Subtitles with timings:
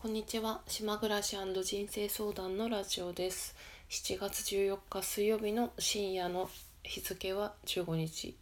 [0.00, 0.60] こんにちは。
[0.68, 3.56] 島暮らし人生相談のラジオです。
[3.90, 6.48] 7月14日水曜日の深夜の
[6.84, 8.36] 日付は15日。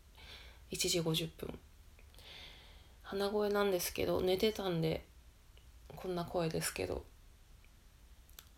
[0.71, 1.59] 1時50分。
[3.05, 5.07] 鼻声なんですけど寝てたんで
[5.97, 7.07] こんな声ですけど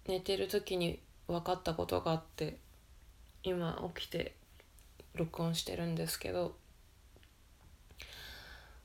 [0.08, 2.56] 寝てる時に分かったことがあって
[3.44, 4.34] 今起きて
[5.14, 6.56] 録音してるんですけど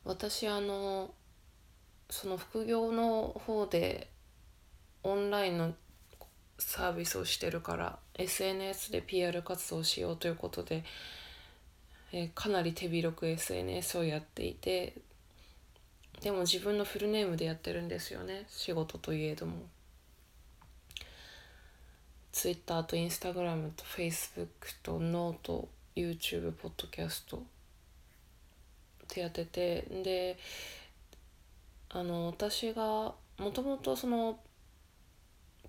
[0.05, 1.09] 私あの
[2.13, 4.07] その副業の方で
[5.01, 5.73] オンラインの
[6.59, 10.83] サービスをしてるから SNS で PR 活動をしようということで、
[12.11, 14.93] えー、かなり手広く SNS をやっていて
[16.21, 19.53] でも自分のフルネームでやってるんですよね仕事といえども。
[22.31, 24.47] Twitter と Instagram と Facebook
[24.83, 27.41] とノート YouTube ポッドキャストっ
[29.07, 30.37] てやっててで
[31.95, 34.39] あの私がもともとその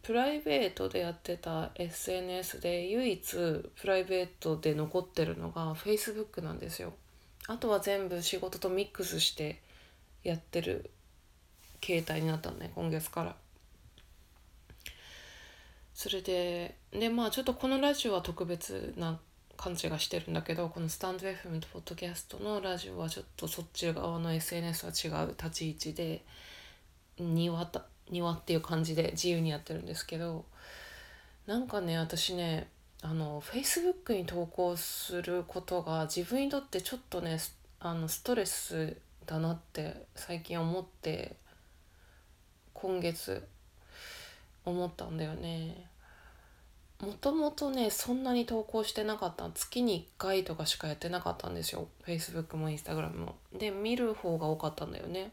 [0.02, 3.36] プライベートでやってた SNS で唯一
[3.80, 6.94] プライベートで残ってるのが Facebook なんですよ。
[7.46, 9.60] あとは全部仕事とミックスして
[10.22, 10.90] やってる
[11.84, 13.36] 携帯になったのね今月から。
[15.92, 19.20] それででまあちょっとこのラジオは特別な
[19.56, 26.24] 感じがしてるんだけどこのスタンド FM とポッドキャストのラジオはちょっとそっち側の SNS は違う立ち位置で
[27.18, 27.68] 庭
[28.10, 30.44] 庭っていう感じで自由にやってるんですけど
[31.46, 32.68] なんかね私ね
[33.02, 37.38] あの Facebook に投稿することが自分にとってちょっとね
[37.80, 41.36] あのストレスだなって最近思って
[42.72, 43.46] 今月
[44.64, 45.86] 思ったんだよね。
[47.00, 49.50] もともとねそんなに投稿してなかった。
[49.50, 51.88] 月に1回とかしかやってなかったんですよ。
[52.06, 53.36] Facebook も Instagram も。
[53.52, 55.32] で見る方が多かったんだよね。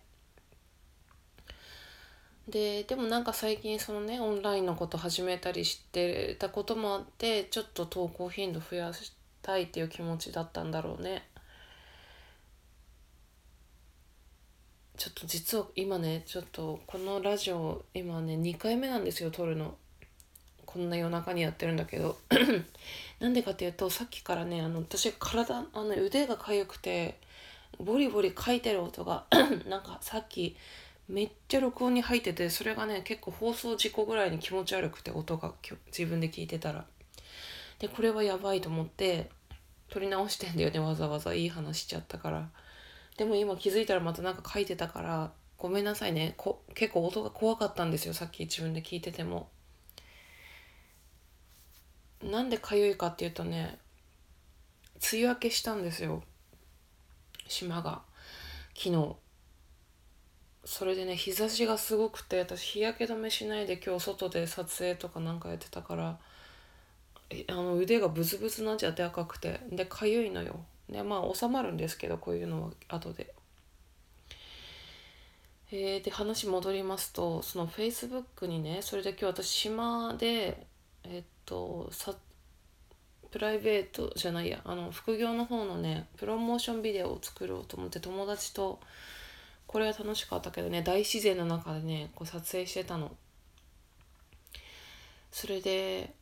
[2.48, 11.28] ででもなんか最近そのねオンラインのこと始めたりしてたこともあってちょっと投稿頻度増やしたいっていう気持ちだったんだろうね。
[14.98, 19.76] ちょっと実は今ねちょっとこのラジオ今ね2回目なんですよ撮るの。
[20.72, 22.18] こんな夜中にやってるんだけど。
[23.20, 27.20] なんでかっていうとさっきからねあの私体あの腕が痒くて
[27.78, 29.26] ボリボリ書いてる音が
[29.70, 30.56] なんかさっき
[31.08, 35.54] めっちゃ録音に入っててそれがね結構放送事故ぐらいに気持ち悪くて音が
[35.88, 36.86] 自分で聞いてたら。
[37.80, 39.30] でこれはやばいと思って
[39.90, 42.50] 撮り直してんだよねわざわざいい話しちゃったから。
[43.18, 46.34] でも今気づいたらまたなんか書いてたからごめんなさいね。
[46.38, 49.50] こ結構音が怖かったんですよさっき自分で聞いてても。
[52.24, 53.80] なんでかゆいかっていうとね
[55.12, 56.22] 梅雨明けしたんですよ。
[57.48, 58.04] 島が。
[58.76, 59.16] 昨日。
[60.64, 66.20] それでね日差しがすごくて私日焼け止めしないで今日外で撮影とかなんかやってたから
[67.48, 70.60] あの腕がブツブツなっちゃって赤くてでかゆいのよ。
[70.90, 73.34] でまあ収まるんですけどこういうのは後で。
[75.74, 80.68] えー、で話戻りますとそのフェイスブックにねそれで今日私島で
[81.04, 82.16] えっとさ
[83.32, 88.80] プライベートじゃないやあの副業の方のねプロモーションビデオを作ろうと思って友達と
[89.68, 93.12] これは楽しかったけどね大自然の中でねこう撮影してたの。
[95.32, 96.14] それで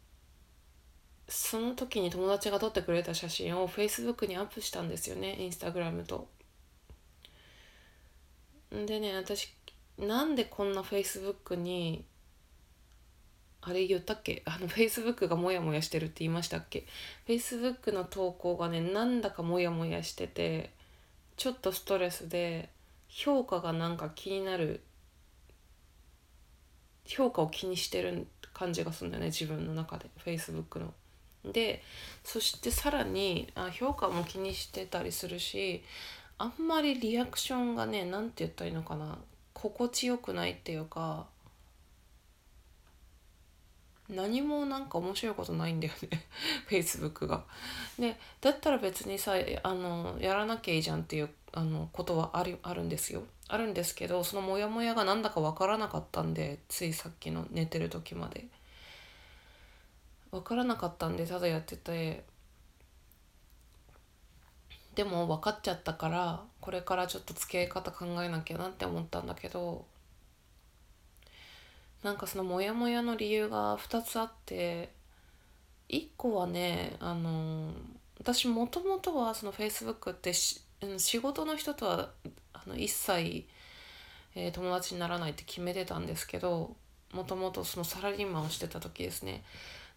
[1.27, 6.27] その時に友達が撮ってくれた写真を Facebook にアップしたんですよねインスタグラムと。
[8.71, 9.51] でね私
[9.97, 12.05] なんでこんな Facebook に
[13.61, 14.41] あれ言ったっけ？
[14.45, 16.85] あの Facebook がモヤモヤしてるって言いましたっけ
[17.27, 20.71] ？Facebook の投稿がねなんだかモヤモヤしてて
[21.35, 22.69] ちょっとストレスで
[23.09, 24.81] 評価がなんか気になる
[27.05, 30.93] 評価を気にしてる感じがするんだよね自分の中で Facebook の。
[31.45, 31.81] で
[32.23, 35.83] そしてさらにあ評価も気にしてたりするし
[36.37, 39.17] あんまりリアクションがね何て言ったらいいのかな
[39.53, 41.27] 心地よくないっていうか
[44.09, 46.25] 何もなんか面白いことないんだよね
[46.69, 47.43] Facebook が。
[47.97, 49.33] でだったら別にさ
[49.63, 53.23] あのやらなきゃいいじゃんっていうあのことはあるあるんですよ。
[53.47, 58.47] あるんですけどそのモヤモヤがなんだか分からなかったんでついさっきの寝てる時まで。
[60.31, 62.23] 分からなかったんでただやってて
[64.95, 69.85] でも分かっちゃったからこれからちょっと付き合い方考えなきゃなって思ったんだけど
[72.03, 74.89] なんかそのモヤモヤの理由が2つあって
[75.89, 77.71] 1個はねあの
[78.19, 80.61] 私もともとはその Facebook って仕
[81.19, 82.09] 事の人とは
[82.53, 83.45] あの一切
[84.35, 86.75] えー、友達にならないって決めてたんですけど
[87.13, 89.43] もともとそのサラリーマンをしてた時ですね。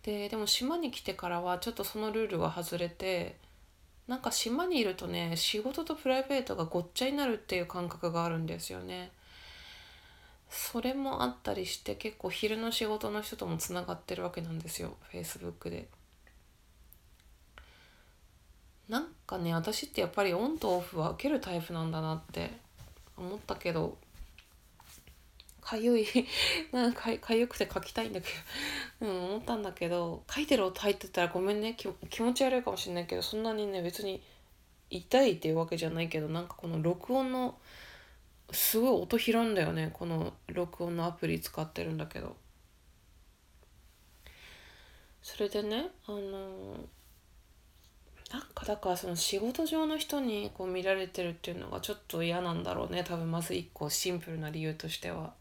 [0.02, 3.37] ででも島に来てからはちょっとそのルールが外れて
[4.08, 9.12] なんか島にいるとね仕事とプライベートがごっちゃになるっていう感覚があるんですよね。
[10.52, 15.88] それもあったりして結構昼の仕事の人ともつながってるわけなんですよ Facebook で。
[18.88, 22.50] なんかね私ってやっぱりオンとオフは受けるタイプなんだなって
[23.16, 23.96] 思ったけど
[25.62, 26.06] かゆい
[26.70, 28.28] なんかかゆくて書きたいんだけ
[29.00, 31.78] ど、 うん、思ったんだけど書いてる音入ってたらごめんね
[32.10, 34.22] 気持ち悪いかもしれないけどそんなにね別に
[34.90, 37.58] 痛いっていうわけじゃないけどなんかこの録音の
[38.52, 42.37] すごい音拾うんだよねこの録音のアプリ使ってるんだけど。
[45.22, 46.76] それでねあの
[48.32, 55.34] なんかだからその仕事上の人にこう見られてるっていうのがちょっと嫌なんだろうね多分まず一個シンプルな理由としては。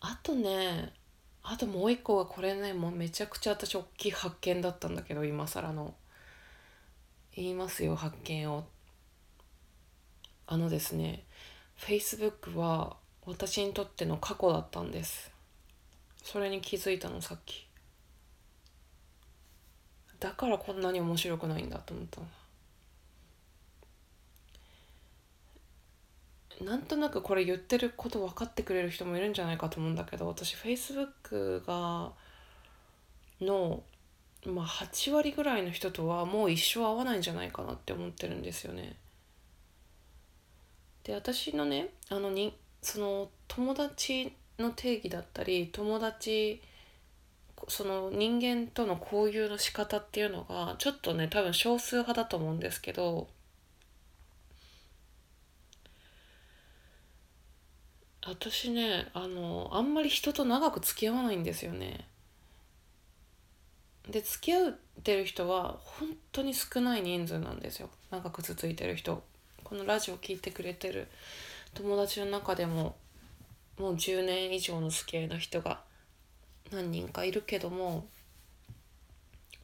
[0.00, 0.92] あとね
[1.42, 5.94] あともう一個がこれねもうめちゃくちゃ私大きい発見だったんだけど今更の。
[7.36, 8.64] 言いますよ発見を。
[10.46, 11.24] あのですね
[11.78, 12.96] Facebook は
[13.26, 15.32] 私にとっての過去だったんです。
[16.22, 17.66] それに気づいたのさっき。
[20.24, 22.22] だからこんなに面白くないんだと思った
[26.64, 32.12] なんとなくこれ言ってること分かってくれる人もいるんじゃないかと思うんだけど私 Facebook が
[33.40, 33.82] の、
[34.46, 38.96] まあ、8割ぐらいの人とはもう一生会わないんじゃないかなって思ってるんですよね。
[41.04, 46.62] で私のねあのにその友達の定義だったり友達
[47.68, 53.28] その人間との交友の仕方っていうのがちょっとね多分少数派だと思うんですけど
[58.26, 62.08] 私ねあのあんまり人と長く付き合わないんですよね。
[64.10, 69.22] で付き合ってる人は本当に少ない人数なんですよ長く続いてる人
[69.64, 71.08] このラジオ聴いてくれてる
[71.72, 72.94] 友達の中でも
[73.78, 75.80] もう10年以上の付き合いの人が
[76.70, 78.06] 何人かいるけども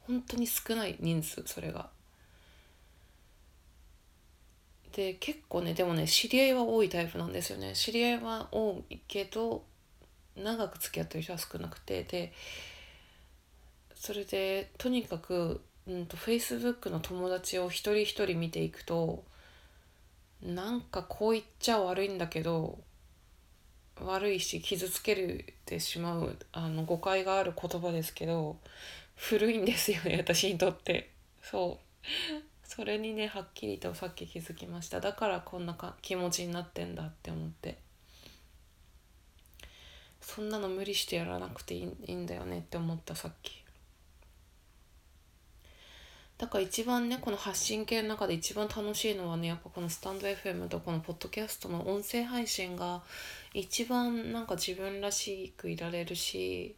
[0.06, 1.88] 本当に少ない人数それが。
[4.92, 9.62] で結構ねでもね知り合いは多いタイプなんですよね知り合いは多いけど
[10.36, 12.32] 長く付き合ってる人は少なくてで
[13.94, 19.22] それでとにかく、うんと、Facebook の友達を一人一人見ていくと
[20.42, 22.78] なんかこう言っちゃ悪いんだけど
[24.00, 28.56] 悪いし傷つけるてしまうあの誤解がある言葉ですけど
[29.20, 31.10] 古いんですよね 私にとって。
[31.42, 32.08] そう。
[32.64, 35.00] それにねはっきりとさっき気づきました。
[35.00, 37.78] だからこんなか気持ちになってんだって思って。
[40.22, 43.59] そんなの無理してやらなくていいんだよねって思ったさっき。
[46.40, 53.02] だから一番ねこの発信系の中で一番楽しいのはねやっぱこのスタンド FM とこのポッドキャストの音声配信が
[53.52, 56.74] 一番なんか自分らしくいられるし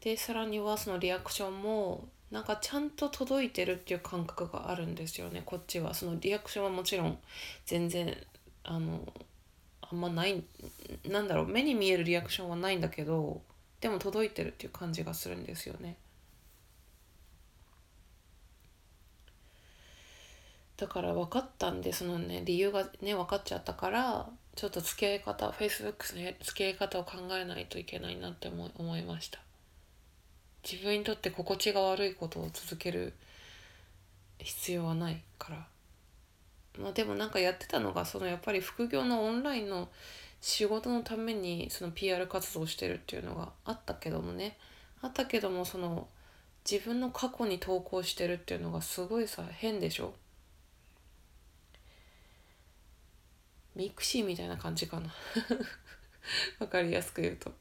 [0.00, 5.92] でさらにはそのリアクションもなんかちゃんと届いてるっていう感覚があるんですよねこっちは。
[5.92, 7.18] そのリアクションはもちろん
[7.66, 8.16] 全然
[8.64, 9.06] あの
[9.82, 10.42] あんまない
[11.06, 13.42] なんだろう目に見えるリアクションはないんだけど
[13.82, 15.96] でも届いてるっていう感じがするんですよね。
[20.80, 29.40] だから分かったんでそのね理由がね分かっちゃったからちょっと付き合い方 Facebook の付き合い方を考えないといけないなって思思いました。
[30.68, 33.12] 自分にとって心地が悪いことを続ける
[34.38, 35.66] 必要はないから。
[36.78, 39.90] まあでもなんかやってたのがそのやっぱり副業のオンラインの
[40.40, 44.56] 仕事のためにその PR 活動してるっていうのがあったけどもね。
[45.02, 46.08] あったけどもその
[46.70, 50.14] 自分の過去に投稿してるっていうのがすごいさ変でしょ？
[53.74, 55.12] mixi みたいな感じかな。
[56.58, 57.52] わかりやすく言うと。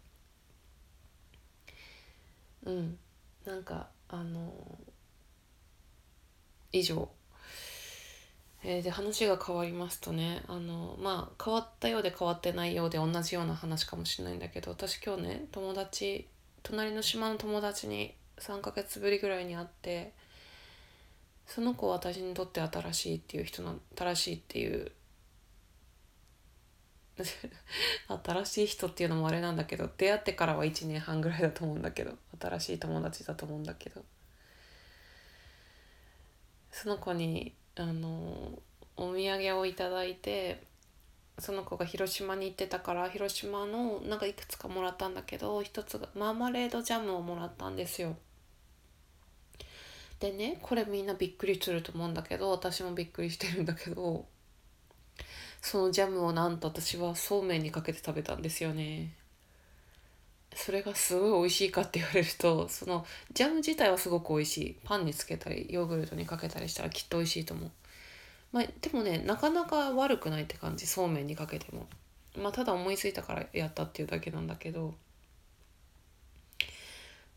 [2.63, 2.99] うん。
[3.45, 4.79] なんかあの
[6.71, 7.09] 以上。
[8.61, 16.27] えー、で話が変わりますとねあのまあ変わったようで変わってないようで同じような話かもしれないんだけど私今日ね友達
[16.61, 20.13] 隣の島の友達に3ヶ月ぶりぐらいに会って
[21.47, 24.91] その子は私にとって新しいっていう人な新しいっていう
[28.25, 34.03] 新しい人っていうのもあれなんだけど出会ってからは1年半ぐらいだと思うんだけど新しい友達だと思うんだけど
[36.71, 38.61] その子にあの
[38.95, 40.63] お土産をいただいて
[41.39, 48.17] その子が広島に行ってたから広島のなんかいくつかもらったんだけど一つがマーマレードジャムをもらったんですよ。
[50.19, 54.25] でねこれみんなびっくりすると思うんだけど私もびっくりしてるんだけど
[55.61, 59.13] そのジャムをなんと私はそうめんにかけて食べたんですよね。
[60.55, 67.71] それがすごい美味しいかって言われるとそのジャム自体はすごく美味しいパンにつけたりヨーグルトにかけたりしたらきっと美味しいと思う。
[68.51, 71.87] まあ、でもねなかなか悪くないって感じそうめんにかけても
[72.35, 74.95] まあただ思いついたからやったっていうだけなんだけど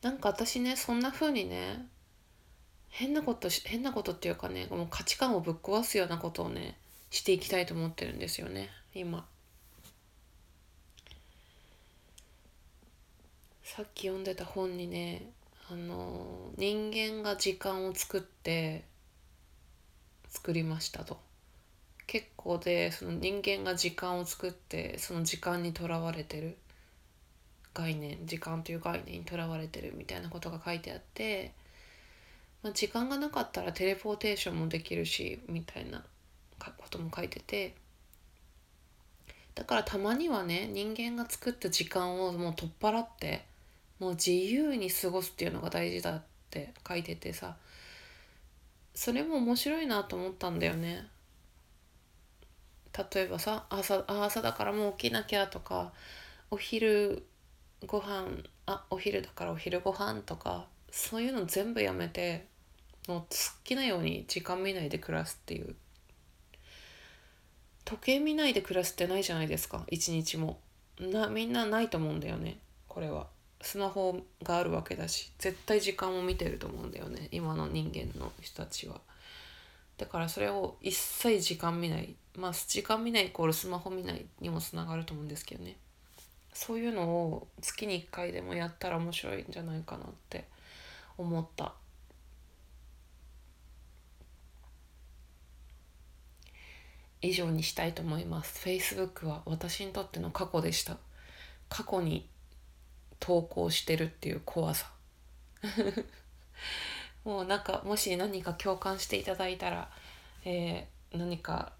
[0.00, 1.86] なんか私ねそんな風にね
[2.88, 6.78] 変なこと変なことっていうかねもう価値観をぶっ壊すようなことをね
[7.12, 8.71] していきたいと思ってるんですよね。
[8.95, 9.26] 今。
[13.62, 15.31] さっき読んでた本にね
[15.71, 18.85] あの人間が時間を作って
[20.28, 21.21] 作りましたと。
[22.07, 26.57] 結構でその人間が時間を作ってその時間にとらわれてる。
[27.75, 31.52] 概念時間という概念にとらわれてるみたいなことが書いてあって、
[32.62, 36.04] まあ、時間がなかったらテレポーテーションもできるしみたいな。
[36.71, 37.75] ことも書いてて
[39.54, 43.45] だからたまにはね人間が作った時間をもう取っ払って
[43.99, 47.57] もう自由に過ごすっていうのが大事だって書いててさ
[48.95, 51.07] それも面白いなと思ったんだよね。
[53.14, 55.92] 例えばさ朝朝だからもう起きなきゃとか
[56.50, 57.25] お昼
[57.87, 58.26] ご飯
[58.66, 62.47] あお昼だからお昼ご飯とかそういうの全部やめて
[63.09, 63.26] もう好
[63.64, 65.75] きなように時間見ないで暮らすっていう
[67.84, 69.84] 時計見ないで暮らすってないじゃないですか。
[69.88, 70.60] 一日も。
[71.00, 72.58] なみんなないと思うんだよね。
[72.88, 73.26] これは。
[73.60, 75.32] スマホがあるわけだし。
[75.38, 77.28] 絶対時間を見てると思うんだよね。
[77.32, 79.00] 今の人間の人たちは。
[79.98, 82.14] だからそれを一切時間見ない。
[82.36, 85.76] まあ時間見ないイコールスマホ見ないにもつながると思うんですけどね。
[86.52, 90.44] そういうのを月に1回でもやったら面白いんじゃないかなって
[91.16, 91.74] 思った。
[97.22, 98.68] 以上にしたいと思います。
[98.68, 100.98] Facebook は私にとっての過去でした。
[101.68, 102.28] 過去に
[103.20, 104.90] 投稿してるっていう怖さ。
[107.24, 109.90] もうなんかもし何か共感していただいたら、
[110.44, 111.72] えー、何か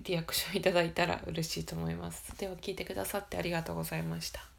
[0.00, 2.36] リアクションいただいたら嬉しいと思います。
[2.38, 4.53] では聞いてくださってありがとうございました。